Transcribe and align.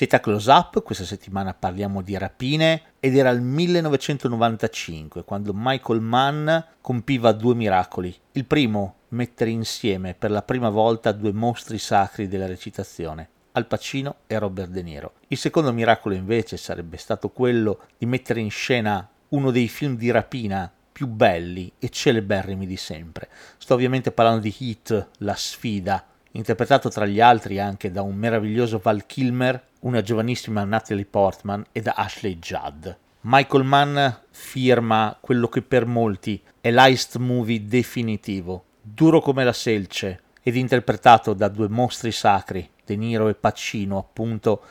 Siete 0.00 0.16
a 0.16 0.20
Close 0.20 0.50
Up, 0.50 0.82
questa 0.82 1.04
settimana 1.04 1.52
parliamo 1.52 2.00
di 2.00 2.16
rapine 2.16 2.94
ed 3.00 3.14
era 3.14 3.28
il 3.28 3.42
1995 3.42 5.24
quando 5.24 5.52
Michael 5.54 6.00
Mann 6.00 6.48
compiva 6.80 7.32
due 7.32 7.54
miracoli. 7.54 8.16
Il 8.32 8.46
primo, 8.46 8.94
mettere 9.08 9.50
insieme 9.50 10.14
per 10.14 10.30
la 10.30 10.40
prima 10.40 10.70
volta 10.70 11.12
due 11.12 11.34
mostri 11.34 11.76
sacri 11.76 12.28
della 12.28 12.46
recitazione, 12.46 13.28
Al 13.52 13.66
Pacino 13.66 14.20
e 14.26 14.38
Robert 14.38 14.70
De 14.70 14.80
Niro. 14.80 15.12
Il 15.28 15.36
secondo 15.36 15.70
miracolo 15.70 16.14
invece 16.14 16.56
sarebbe 16.56 16.96
stato 16.96 17.28
quello 17.28 17.80
di 17.98 18.06
mettere 18.06 18.40
in 18.40 18.50
scena 18.50 19.06
uno 19.28 19.50
dei 19.50 19.68
film 19.68 19.96
di 19.98 20.10
rapina 20.10 20.72
più 20.90 21.08
belli 21.08 21.70
e 21.78 21.90
celeberrimi 21.90 22.66
di 22.66 22.78
sempre. 22.78 23.28
Sto 23.58 23.74
ovviamente 23.74 24.12
parlando 24.12 24.40
di 24.40 24.56
Heat, 24.60 25.08
La 25.18 25.34
sfida, 25.34 26.06
interpretato 26.32 26.88
tra 26.88 27.04
gli 27.04 27.20
altri 27.20 27.58
anche 27.58 27.90
da 27.90 28.00
un 28.00 28.14
meraviglioso 28.14 28.80
Val 28.82 29.04
Kilmer, 29.04 29.68
una 29.80 30.02
giovanissima 30.02 30.64
Natalie 30.64 31.04
Portman 31.04 31.64
e 31.72 31.80
da 31.80 31.92
Ashley 31.96 32.38
Judd. 32.38 32.88
Michael 33.22 33.64
Mann 33.64 33.98
firma 34.30 35.16
quello 35.20 35.48
che 35.48 35.62
per 35.62 35.86
molti 35.86 36.42
è 36.60 36.70
l'heist 36.70 37.16
movie 37.16 37.66
definitivo, 37.66 38.64
duro 38.80 39.20
come 39.20 39.44
la 39.44 39.52
selce 39.52 40.22
ed 40.42 40.56
interpretato 40.56 41.34
da 41.34 41.48
due 41.48 41.68
mostri 41.68 42.12
sacri, 42.12 42.68
De 42.84 42.96
Niro 42.96 43.28
e 43.28 43.34
Pacino, 43.34 43.98
appunto, 43.98 44.62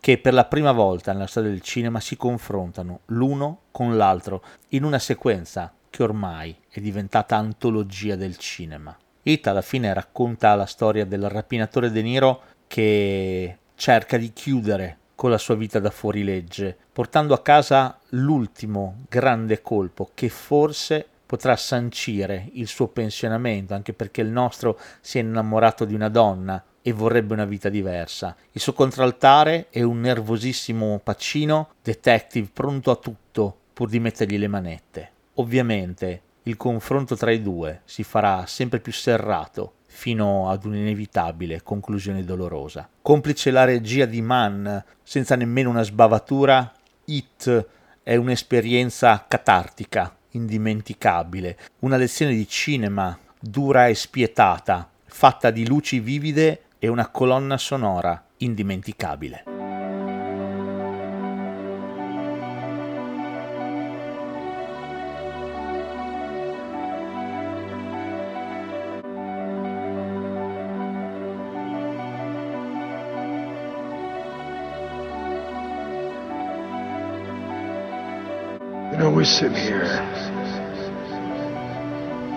che 0.00 0.18
per 0.18 0.34
la 0.34 0.44
prima 0.44 0.72
volta 0.72 1.12
nella 1.12 1.26
storia 1.26 1.50
del 1.50 1.62
cinema 1.62 1.98
si 1.98 2.16
confrontano 2.16 3.00
l'uno 3.06 3.60
con 3.70 3.96
l'altro 3.96 4.42
in 4.70 4.84
una 4.84 4.98
sequenza 4.98 5.72
che 5.88 6.02
ormai 6.02 6.54
è 6.68 6.80
diventata 6.80 7.36
antologia 7.36 8.16
del 8.16 8.36
cinema. 8.36 8.94
It 9.22 9.46
alla 9.46 9.62
fine 9.62 9.94
racconta 9.94 10.54
la 10.54 10.66
storia 10.66 11.06
del 11.06 11.30
rapinatore 11.30 11.90
De 11.90 12.02
Niro 12.02 12.42
che 12.66 13.58
cerca 13.74 14.16
di 14.16 14.32
chiudere 14.32 14.98
con 15.14 15.30
la 15.30 15.38
sua 15.38 15.54
vita 15.54 15.78
da 15.78 15.90
fuorilegge, 15.90 16.76
portando 16.92 17.34
a 17.34 17.42
casa 17.42 17.98
l'ultimo 18.10 19.04
grande 19.08 19.62
colpo 19.62 20.10
che 20.14 20.28
forse 20.28 21.06
potrà 21.26 21.56
sancire 21.56 22.50
il 22.52 22.66
suo 22.66 22.88
pensionamento, 22.88 23.74
anche 23.74 23.92
perché 23.92 24.20
il 24.20 24.28
nostro 24.28 24.78
si 25.00 25.18
è 25.18 25.22
innamorato 25.22 25.84
di 25.84 25.94
una 25.94 26.08
donna 26.08 26.62
e 26.82 26.92
vorrebbe 26.92 27.32
una 27.32 27.46
vita 27.46 27.68
diversa. 27.68 28.36
Il 28.52 28.60
suo 28.60 28.74
contraltare 28.74 29.68
è 29.70 29.82
un 29.82 30.00
nervosissimo 30.00 31.00
Pacino, 31.02 31.70
detective 31.82 32.50
pronto 32.52 32.90
a 32.90 32.96
tutto 32.96 33.56
pur 33.72 33.88
di 33.88 34.00
mettergli 34.00 34.36
le 34.36 34.48
manette. 34.48 35.10
Ovviamente 35.34 36.22
il 36.42 36.56
confronto 36.58 37.16
tra 37.16 37.30
i 37.30 37.40
due 37.40 37.80
si 37.84 38.04
farà 38.04 38.44
sempre 38.46 38.80
più 38.80 38.92
serrato 38.92 39.76
fino 39.94 40.50
ad 40.50 40.64
un'inevitabile 40.64 41.62
conclusione 41.62 42.24
dolorosa. 42.24 42.88
Complice 43.00 43.52
la 43.52 43.62
regia 43.62 44.06
di 44.06 44.20
Mann, 44.20 44.68
senza 45.04 45.36
nemmeno 45.36 45.70
una 45.70 45.82
sbavatura, 45.82 46.72
It 47.04 47.66
è 48.02 48.16
un'esperienza 48.16 49.24
catartica, 49.28 50.14
indimenticabile, 50.30 51.56
una 51.80 51.96
lezione 51.96 52.34
di 52.34 52.48
cinema 52.48 53.16
dura 53.40 53.86
e 53.86 53.94
spietata, 53.94 54.90
fatta 55.04 55.50
di 55.50 55.64
luci 55.66 56.00
vivide 56.00 56.64
e 56.80 56.88
una 56.88 57.08
colonna 57.08 57.56
sonora 57.56 58.20
indimenticabile. 58.38 59.53
You 78.94 79.00
know, 79.00 79.10
we're 79.10 79.24
sitting 79.24 79.58
here. 79.58 79.90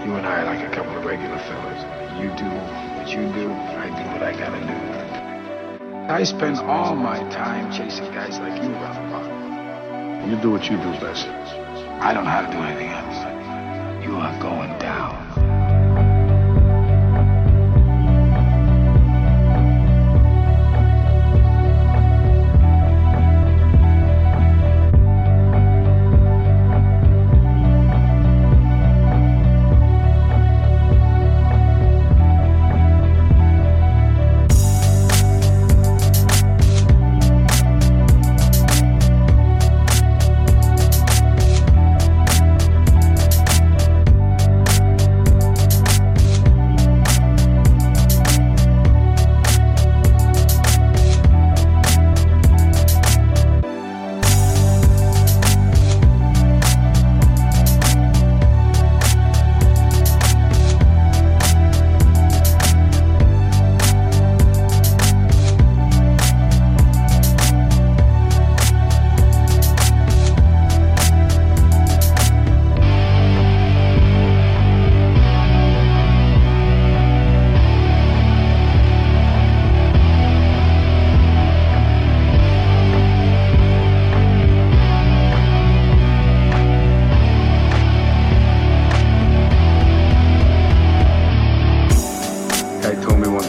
You 0.03 0.15
and 0.15 0.25
I 0.25 0.41
are 0.41 0.45
like 0.45 0.67
a 0.67 0.75
couple 0.75 0.97
of 0.97 1.05
regular 1.05 1.37
fellas. 1.37 1.83
You 2.17 2.29
do 2.33 2.49
what 2.97 3.07
you 3.09 3.31
do, 3.31 3.51
I 3.53 3.85
do 3.93 4.03
what 4.09 4.23
I 4.23 4.31
gotta 4.33 4.59
do. 4.65 6.11
I 6.11 6.23
spend 6.23 6.57
all 6.57 6.95
my 6.95 7.19
time 7.29 7.71
chasing 7.71 8.11
guys 8.11 8.39
like 8.39 8.59
you 8.59 8.71
around 8.71 8.95
the 8.95 9.07
block. 9.07 10.27
You 10.27 10.41
do 10.41 10.49
what 10.49 10.63
you 10.67 10.77
do 10.77 10.91
best. 10.99 11.27
I 12.01 12.11
don't 12.11 12.23
know 12.23 12.31
how 12.31 12.41
to 12.41 12.51
do 12.51 12.57
anything 12.57 12.89
else. 12.89 14.03
You 14.03 14.15
are 14.15 14.41
going 14.41 14.79
down. 14.79 15.26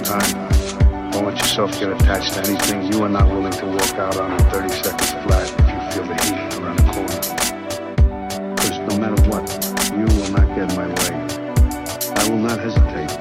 Time, 0.09 1.11
don't 1.11 1.27
let 1.27 1.37
yourself 1.37 1.71
get 1.79 1.93
attached 1.93 2.33
to 2.33 2.41
anything 2.41 2.91
you 2.91 3.03
are 3.03 3.11
not 3.11 3.29
willing 3.29 3.53
to 3.53 3.67
walk 3.67 3.95
out 3.97 4.17
on 4.17 4.33
in 4.33 4.39
30 4.51 4.69
seconds 4.71 5.11
flat 5.11 5.47
if 5.61 5.69
you 5.69 5.81
feel 5.93 6.07
the 6.09 6.17
heat 6.25 6.41
around 6.59 6.79
the 6.79 6.87
corner. 6.95 7.21
Because 8.55 8.79
no 8.89 8.99
matter 8.99 9.21
what, 9.29 9.45
you 9.93 10.07
will 10.17 10.31
not 10.33 10.49
get 10.57 10.71
in 10.71 10.77
my 10.77 10.89
way. 10.89 11.13
I 12.17 12.29
will 12.31 12.39
not 12.39 12.59
hesitate. 12.59 13.13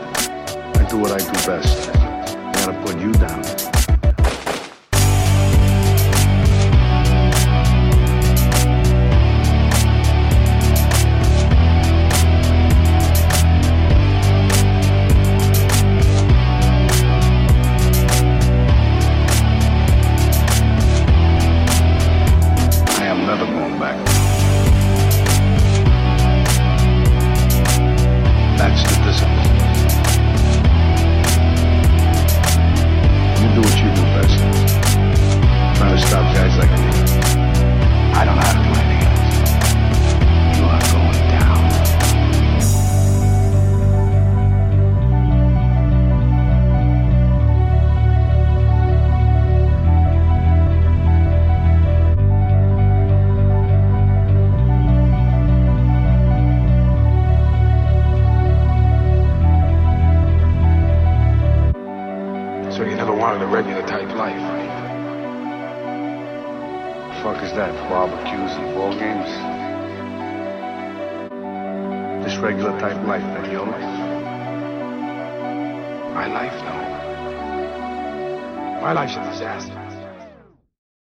I 0.80 0.88
do 0.90 0.98
what 0.98 1.12
I 1.12 1.18
do 1.18 1.34
best. 1.46 1.90
I 1.90 2.52
gotta 2.54 2.82
put 2.86 2.98
you 3.02 3.12
down. 3.12 3.47
Wanted 63.38 63.50
a 63.50 63.56
regular 63.56 63.82
type 63.88 64.10
life. 64.16 64.36
The 67.14 67.22
fuck 67.22 67.44
is 67.44 67.52
that? 67.54 67.72
Barbecues 67.88 68.52
and 68.54 68.74
ball 68.74 68.94
games? 68.94 69.30
This 72.26 72.38
regular 72.38 72.80
type 72.80 72.98
life, 73.06 73.22
that 73.22 73.52
your 73.52 73.68
life? 73.68 73.82
My 76.16 76.26
life, 76.28 76.54
no. 76.64 76.74
My 78.82 78.94
life's 78.94 79.16
a 79.16 79.24
disaster. 79.30 79.77